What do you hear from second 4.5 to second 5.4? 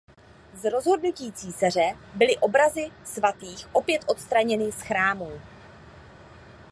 z chrámů.